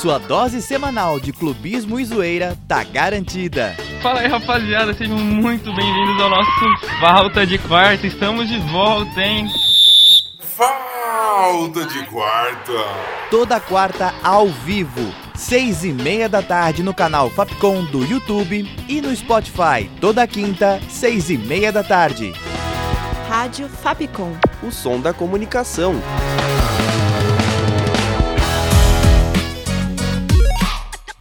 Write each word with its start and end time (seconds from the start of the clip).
Sua 0.00 0.18
dose 0.18 0.60
semanal 0.60 1.18
de 1.18 1.32
clubismo 1.32 1.98
e 1.98 2.04
zoeira 2.04 2.56
tá 2.68 2.84
garantida. 2.84 3.74
Fala 4.02 4.20
aí, 4.20 4.28
rapaziada, 4.28 4.92
sejam 4.92 5.16
muito 5.16 5.74
bem-vindos 5.74 6.22
ao 6.22 6.28
nosso 6.28 6.50
Falta 7.00 7.46
de 7.46 7.58
Quarta. 7.58 8.06
Estamos 8.06 8.46
de 8.46 8.58
volta, 8.58 9.20
hein? 9.22 9.48
Falta 10.38 11.86
de 11.86 12.04
quarta. 12.04 12.72
Toda 13.30 13.58
quarta 13.58 14.14
ao 14.22 14.48
vivo, 14.48 15.12
seis 15.34 15.82
e 15.82 15.92
meia 15.92 16.28
da 16.28 16.42
tarde 16.42 16.82
no 16.82 16.94
canal 16.94 17.30
Fapcom 17.30 17.84
do 17.84 18.04
YouTube 18.04 18.70
e 18.88 19.00
no 19.00 19.14
Spotify. 19.16 19.90
Toda 19.98 20.26
quinta, 20.26 20.78
seis 20.90 21.30
e 21.30 21.38
meia 21.38 21.72
da 21.72 21.82
tarde. 21.82 22.34
Rádio 23.28 23.68
Fapcom. 23.68 24.32
O 24.62 24.70
som 24.70 25.00
da 25.00 25.12
comunicação. 25.12 25.94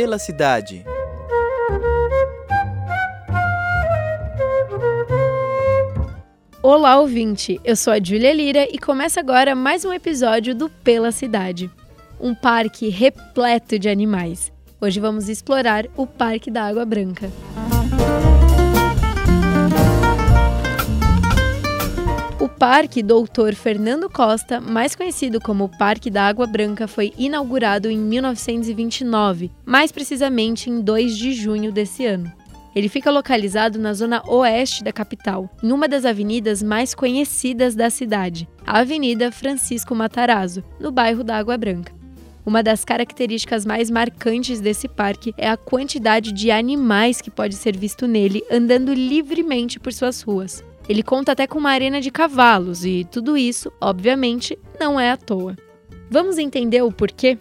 Pela 0.00 0.18
cidade. 0.18 0.82
Olá, 6.62 6.98
ouvinte! 6.98 7.60
Eu 7.62 7.76
sou 7.76 7.92
a 7.92 8.02
Júlia 8.02 8.32
Lira 8.32 8.66
e 8.72 8.78
começa 8.78 9.20
agora 9.20 9.54
mais 9.54 9.84
um 9.84 9.92
episódio 9.92 10.54
do 10.54 10.70
Pela 10.70 11.12
Cidade 11.12 11.70
um 12.18 12.34
parque 12.34 12.88
repleto 12.88 13.78
de 13.78 13.90
animais. 13.90 14.50
Hoje 14.80 14.98
vamos 14.98 15.28
explorar 15.28 15.84
o 15.94 16.06
Parque 16.06 16.50
da 16.50 16.64
Água 16.64 16.86
Branca. 16.86 17.30
Parque 22.60 23.02
Doutor 23.02 23.54
Fernando 23.54 24.10
Costa, 24.10 24.60
mais 24.60 24.94
conhecido 24.94 25.40
como 25.40 25.70
Parque 25.78 26.10
da 26.10 26.24
Água 26.24 26.46
Branca, 26.46 26.86
foi 26.86 27.10
inaugurado 27.16 27.88
em 27.90 27.96
1929, 27.96 29.50
mais 29.64 29.90
precisamente 29.90 30.68
em 30.68 30.82
2 30.82 31.16
de 31.16 31.32
junho 31.32 31.72
desse 31.72 32.04
ano. 32.04 32.30
Ele 32.76 32.90
fica 32.90 33.10
localizado 33.10 33.78
na 33.78 33.94
zona 33.94 34.22
oeste 34.28 34.84
da 34.84 34.92
capital, 34.92 35.48
em 35.62 35.72
uma 35.72 35.88
das 35.88 36.04
avenidas 36.04 36.62
mais 36.62 36.94
conhecidas 36.94 37.74
da 37.74 37.88
cidade, 37.88 38.46
a 38.66 38.80
Avenida 38.80 39.32
Francisco 39.32 39.94
Matarazzo, 39.94 40.62
no 40.78 40.92
bairro 40.92 41.24
da 41.24 41.38
Água 41.38 41.56
Branca. 41.56 41.94
Uma 42.44 42.62
das 42.62 42.84
características 42.84 43.64
mais 43.64 43.88
marcantes 43.88 44.60
desse 44.60 44.86
parque 44.86 45.32
é 45.38 45.48
a 45.48 45.56
quantidade 45.56 46.30
de 46.30 46.50
animais 46.50 47.22
que 47.22 47.30
pode 47.30 47.54
ser 47.54 47.74
visto 47.74 48.06
nele 48.06 48.44
andando 48.50 48.92
livremente 48.92 49.80
por 49.80 49.94
suas 49.94 50.20
ruas. 50.20 50.62
Ele 50.90 51.04
conta 51.04 51.30
até 51.30 51.46
com 51.46 51.56
uma 51.56 51.70
arena 51.70 52.00
de 52.00 52.10
cavalos 52.10 52.84
e 52.84 53.06
tudo 53.08 53.36
isso, 53.38 53.72
obviamente, 53.80 54.58
não 54.80 54.98
é 54.98 55.12
à 55.12 55.16
toa. 55.16 55.54
Vamos 56.10 56.36
entender 56.36 56.82
o 56.82 56.90
porquê? 56.90 57.38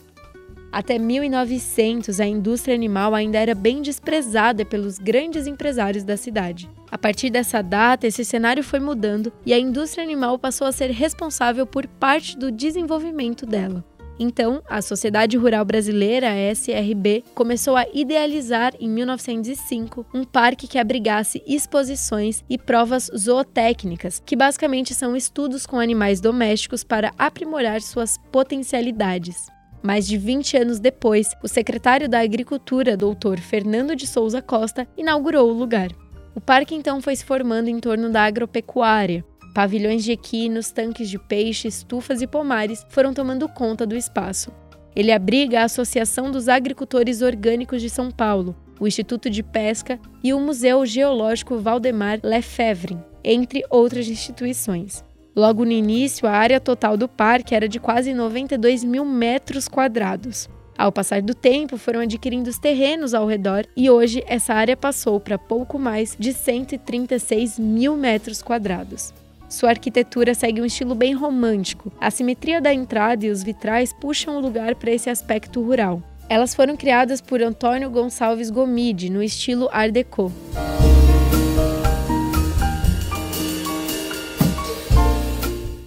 Até 0.71 0.99
1900, 0.99 2.19
a 2.19 2.27
indústria 2.27 2.75
animal 2.75 3.15
ainda 3.15 3.39
era 3.39 3.55
bem 3.55 3.81
desprezada 3.81 4.63
pelos 4.63 4.99
grandes 4.99 5.47
empresários 5.47 6.03
da 6.03 6.15
cidade. 6.15 6.69
A 6.91 6.97
partir 6.97 7.31
dessa 7.31 7.63
data, 7.63 8.05
esse 8.05 8.23
cenário 8.23 8.63
foi 8.63 8.79
mudando 8.79 9.33
e 9.43 9.51
a 9.51 9.57
indústria 9.57 10.03
animal 10.03 10.37
passou 10.37 10.67
a 10.67 10.71
ser 10.71 10.91
responsável 10.91 11.65
por 11.65 11.87
parte 11.87 12.37
do 12.37 12.51
desenvolvimento 12.51 13.47
dela. 13.47 13.83
Então, 14.19 14.61
a 14.69 14.81
Sociedade 14.81 15.37
Rural 15.37 15.63
Brasileira, 15.63 16.35
SRB, 16.35 17.23
começou 17.33 17.77
a 17.77 17.85
idealizar 17.93 18.73
em 18.77 18.89
1905 18.89 20.05
um 20.13 20.25
parque 20.25 20.67
que 20.67 20.77
abrigasse 20.77 21.41
exposições 21.47 22.43
e 22.49 22.57
provas 22.57 23.09
zootécnicas, 23.17 24.21
que 24.25 24.35
basicamente 24.35 24.93
são 24.93 25.15
estudos 25.15 25.65
com 25.65 25.79
animais 25.79 26.19
domésticos 26.19 26.83
para 26.83 27.13
aprimorar 27.17 27.81
suas 27.81 28.17
potencialidades. 28.29 29.47
Mais 29.81 30.05
de 30.05 30.17
20 30.17 30.57
anos 30.57 30.79
depois, 30.79 31.29
o 31.41 31.47
secretário 31.47 32.09
da 32.09 32.19
Agricultura, 32.19 32.97
Dr. 32.97 33.39
Fernando 33.39 33.95
de 33.95 34.05
Souza 34.05 34.41
Costa, 34.41 34.85
inaugurou 34.97 35.49
o 35.49 35.53
lugar. 35.53 35.89
O 36.35 36.41
parque 36.41 36.75
então 36.75 37.01
foi 37.01 37.15
se 37.15 37.23
formando 37.23 37.69
em 37.69 37.79
torno 37.79 38.09
da 38.09 38.23
agropecuária. 38.23 39.23
Pavilhões 39.53 40.03
de 40.03 40.11
equinos, 40.11 40.71
tanques 40.71 41.09
de 41.09 41.17
peixe, 41.17 41.67
estufas 41.67 42.21
e 42.21 42.27
pomares 42.27 42.85
foram 42.89 43.13
tomando 43.13 43.49
conta 43.49 43.85
do 43.85 43.95
espaço. 43.95 44.51
Ele 44.95 45.11
abriga 45.11 45.61
a 45.61 45.65
Associação 45.65 46.31
dos 46.31 46.47
Agricultores 46.47 47.21
Orgânicos 47.21 47.81
de 47.81 47.89
São 47.89 48.11
Paulo, 48.11 48.55
o 48.79 48.87
Instituto 48.87 49.29
de 49.29 49.43
Pesca 49.43 49.99
e 50.23 50.33
o 50.33 50.39
Museu 50.39 50.85
Geológico 50.85 51.57
Valdemar 51.57 52.19
Lefebvre, 52.23 52.97
entre 53.23 53.63
outras 53.69 54.07
instituições. 54.07 55.03
Logo 55.35 55.63
no 55.63 55.71
início, 55.71 56.27
a 56.27 56.31
área 56.31 56.59
total 56.59 56.97
do 56.97 57.07
parque 57.07 57.55
era 57.55 57.67
de 57.67 57.79
quase 57.79 58.13
92 58.13 58.83
mil 58.83 59.05
metros 59.05 59.67
quadrados. 59.67 60.49
Ao 60.77 60.91
passar 60.91 61.21
do 61.21 61.33
tempo, 61.33 61.77
foram 61.77 61.99
adquirindo 61.99 62.49
os 62.49 62.57
terrenos 62.57 63.13
ao 63.13 63.27
redor 63.27 63.65
e 63.75 63.89
hoje 63.89 64.23
essa 64.27 64.53
área 64.53 64.77
passou 64.77 65.19
para 65.19 65.37
pouco 65.37 65.77
mais 65.77 66.15
de 66.17 66.33
136 66.33 67.59
mil 67.59 67.97
metros 67.97 68.41
quadrados. 68.41 69.13
Sua 69.49 69.69
arquitetura 69.69 70.35
segue 70.35 70.61
um 70.61 70.65
estilo 70.65 70.93
bem 70.93 71.13
romântico. 71.13 71.91
A 71.99 72.11
simetria 72.11 72.61
da 72.61 72.71
entrada 72.71 73.25
e 73.25 73.31
os 73.31 73.41
vitrais 73.41 73.91
puxam 73.91 74.37
o 74.37 74.39
lugar 74.39 74.75
para 74.75 74.91
esse 74.91 75.09
aspecto 75.09 75.59
rural. 75.63 76.03
Elas 76.29 76.53
foram 76.53 76.77
criadas 76.77 77.19
por 77.19 77.41
Antônio 77.41 77.89
Gonçalves 77.89 78.51
Gomide, 78.51 79.09
no 79.09 79.23
estilo 79.23 79.67
Art 79.71 79.91
Deco. 79.91 80.31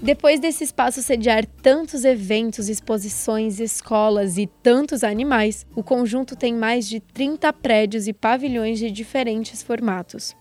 Depois 0.02 0.40
desse 0.40 0.64
espaço 0.64 1.00
sediar 1.00 1.46
tantos 1.46 2.04
eventos, 2.04 2.68
exposições, 2.68 3.60
escolas 3.60 4.36
e 4.36 4.48
tantos 4.60 5.04
animais, 5.04 5.64
o 5.76 5.82
conjunto 5.84 6.34
tem 6.34 6.52
mais 6.52 6.88
de 6.88 6.98
30 6.98 7.52
prédios 7.52 8.08
e 8.08 8.12
pavilhões 8.12 8.80
de 8.80 8.90
diferentes 8.90 9.62
formatos. 9.62 10.34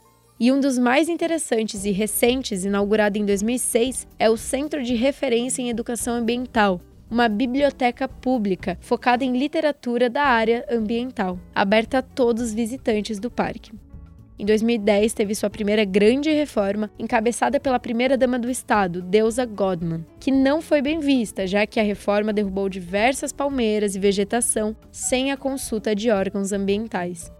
E 0.43 0.51
um 0.51 0.59
dos 0.59 0.75
mais 0.79 1.07
interessantes 1.07 1.85
e 1.85 1.91
recentes, 1.91 2.65
inaugurado 2.65 3.15
em 3.15 3.23
2006, 3.23 4.07
é 4.17 4.27
o 4.27 4.35
Centro 4.35 4.81
de 4.81 4.95
Referência 4.95 5.61
em 5.61 5.69
Educação 5.69 6.15
Ambiental, 6.15 6.81
uma 7.11 7.29
biblioteca 7.29 8.07
pública 8.07 8.75
focada 8.81 9.23
em 9.23 9.37
literatura 9.37 10.09
da 10.09 10.23
área 10.23 10.65
ambiental, 10.67 11.37
aberta 11.53 11.99
a 11.99 12.01
todos 12.01 12.41
os 12.41 12.53
visitantes 12.55 13.19
do 13.19 13.29
parque. 13.29 13.71
Em 14.39 14.43
2010, 14.43 15.13
teve 15.13 15.35
sua 15.35 15.47
primeira 15.47 15.85
grande 15.85 16.31
reforma, 16.31 16.89
encabeçada 16.97 17.59
pela 17.59 17.79
primeira-dama 17.79 18.39
do 18.39 18.49
estado, 18.49 18.99
Deusa 18.99 19.45
Godman, 19.45 20.03
que 20.19 20.31
não 20.31 20.59
foi 20.59 20.81
bem 20.81 20.99
vista, 20.99 21.45
já 21.45 21.67
que 21.67 21.79
a 21.79 21.83
reforma 21.83 22.33
derrubou 22.33 22.67
diversas 22.67 23.31
palmeiras 23.31 23.95
e 23.95 23.99
vegetação 23.99 24.75
sem 24.91 25.31
a 25.31 25.37
consulta 25.37 25.95
de 25.95 26.09
órgãos 26.09 26.51
ambientais. 26.51 27.31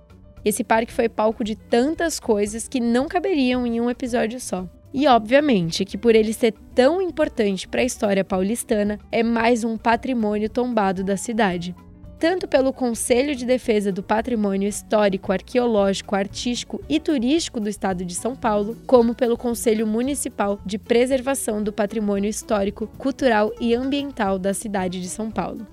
Esse 0.44 0.64
parque 0.64 0.92
foi 0.92 1.08
palco 1.08 1.44
de 1.44 1.56
tantas 1.56 2.20
coisas 2.20 2.68
que 2.68 2.80
não 2.80 3.08
caberiam 3.08 3.66
em 3.66 3.80
um 3.80 3.90
episódio 3.90 4.40
só. 4.40 4.68
E 4.94 5.08
obviamente 5.08 5.86
que 5.86 5.98
por 5.98 6.16
ele 6.16 6.34
ser 6.34 6.54
tão 6.76 7.02
importante 7.02 7.68
para 7.68 7.82
a 7.82 7.86
história 7.86 8.26
paulistana, 8.26 9.00
é 9.12 9.24
mais 9.24 9.64
um 9.64 9.78
patrimônio 9.78 10.50
tombado 10.50 11.04
da 11.04 11.16
cidade. 11.16 11.76
Tanto 12.20 12.48
pelo 12.48 12.74
Conselho 12.74 13.36
de 13.36 13.46
Defesa 13.46 13.92
do 13.92 14.04
Patrimônio 14.04 14.68
Histórico, 14.68 15.32
Arqueológico, 15.32 16.16
Artístico 16.16 16.80
e 16.88 17.00
Turístico 17.00 17.60
do 17.60 17.68
Estado 17.68 18.06
de 18.06 18.14
São 18.14 18.36
Paulo, 18.36 18.78
como 18.86 19.16
pelo 19.16 19.38
Conselho 19.38 19.88
Municipal 19.88 20.60
de 20.64 20.78
Preservação 20.78 21.64
do 21.64 21.74
Patrimônio 21.74 22.30
Histórico, 22.30 22.86
Cultural 22.98 23.52
e 23.60 23.74
Ambiental 23.74 24.38
da 24.38 24.54
cidade 24.54 25.02
de 25.02 25.10
São 25.10 25.32
Paulo. 25.32 25.66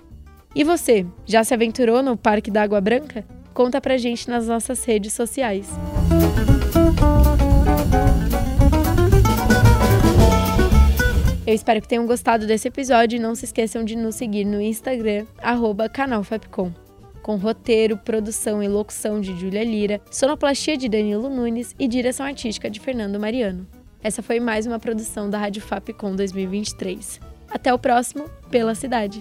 E 0.54 0.64
você, 0.64 1.04
já 1.26 1.44
se 1.44 1.52
aventurou 1.52 2.02
no 2.02 2.16
Parque 2.16 2.50
da 2.50 2.62
Água 2.62 2.80
Branca? 2.80 3.26
Conta 3.58 3.80
pra 3.80 3.96
gente 3.96 4.30
nas 4.30 4.46
nossas 4.46 4.84
redes 4.84 5.12
sociais. 5.12 5.68
Eu 11.44 11.52
espero 11.52 11.82
que 11.82 11.88
tenham 11.88 12.06
gostado 12.06 12.46
desse 12.46 12.68
episódio 12.68 13.16
e 13.16 13.18
não 13.18 13.34
se 13.34 13.46
esqueçam 13.46 13.82
de 13.82 13.96
nos 13.96 14.14
seguir 14.14 14.44
no 14.44 14.60
Instagram, 14.60 15.26
arroba 15.42 15.88
canal 15.88 16.22
Fapcom. 16.22 16.72
Com 17.20 17.34
roteiro, 17.34 17.96
produção 17.96 18.62
e 18.62 18.68
locução 18.68 19.20
de 19.20 19.36
Júlia 19.36 19.64
Lira, 19.64 20.00
sonoplastia 20.08 20.76
de 20.76 20.88
Danilo 20.88 21.28
Nunes 21.28 21.74
e 21.80 21.88
direção 21.88 22.26
artística 22.26 22.70
de 22.70 22.78
Fernando 22.78 23.18
Mariano. 23.18 23.66
Essa 24.00 24.22
foi 24.22 24.38
mais 24.38 24.68
uma 24.68 24.78
produção 24.78 25.28
da 25.28 25.36
Rádio 25.36 25.62
Fapcom 25.62 26.14
2023. 26.14 27.20
Até 27.50 27.74
o 27.74 27.78
próximo, 27.78 28.30
Pela 28.52 28.76
Cidade. 28.76 29.20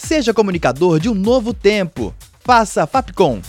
Seja 0.00 0.32
comunicador 0.32 1.00
de 1.00 1.08
um 1.08 1.14
novo 1.14 1.52
tempo. 1.52 2.14
Faça 2.38 2.86
Fapcom. 2.86 3.42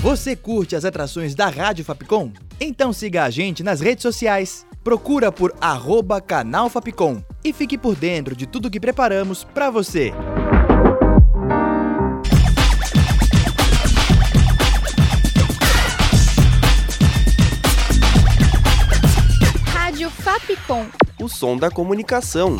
Você 0.00 0.34
curte 0.34 0.74
as 0.74 0.86
atrações 0.86 1.34
da 1.34 1.48
Rádio 1.48 1.84
Fapcom? 1.84 2.32
Então 2.58 2.90
siga 2.90 3.24
a 3.24 3.30
gente 3.30 3.62
nas 3.62 3.80
redes 3.80 4.00
sociais. 4.02 4.66
Procura 4.82 5.30
por 5.30 5.54
arroba 5.60 6.22
canal 6.22 6.70
Fapcom 6.70 7.22
e 7.44 7.52
fique 7.52 7.76
por 7.76 7.94
dentro 7.94 8.34
de 8.34 8.46
tudo 8.46 8.70
que 8.70 8.80
preparamos 8.80 9.44
para 9.44 9.68
você. 9.68 10.10
Som 21.34 21.56
da 21.56 21.70
comunicação. 21.70 22.56